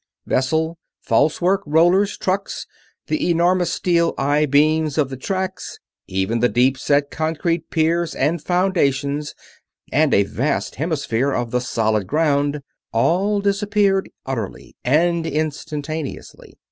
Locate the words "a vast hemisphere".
10.11-11.29